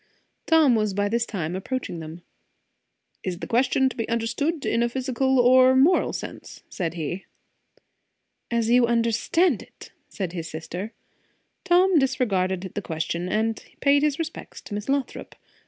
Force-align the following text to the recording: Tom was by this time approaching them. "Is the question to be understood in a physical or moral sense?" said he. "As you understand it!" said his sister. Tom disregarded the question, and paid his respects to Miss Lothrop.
Tom 0.47 0.73
was 0.73 0.95
by 0.95 1.07
this 1.07 1.27
time 1.27 1.55
approaching 1.55 1.99
them. 1.99 2.23
"Is 3.23 3.37
the 3.37 3.45
question 3.45 3.87
to 3.87 3.95
be 3.95 4.09
understood 4.09 4.65
in 4.65 4.81
a 4.81 4.89
physical 4.89 5.39
or 5.39 5.75
moral 5.75 6.11
sense?" 6.11 6.63
said 6.69 6.95
he. 6.95 7.25
"As 8.49 8.67
you 8.71 8.87
understand 8.87 9.61
it!" 9.61 9.91
said 10.09 10.33
his 10.33 10.49
sister. 10.49 10.91
Tom 11.65 11.99
disregarded 11.99 12.71
the 12.73 12.81
question, 12.81 13.29
and 13.29 13.63
paid 13.79 14.01
his 14.01 14.17
respects 14.17 14.59
to 14.61 14.73
Miss 14.73 14.89
Lothrop. 14.89 15.35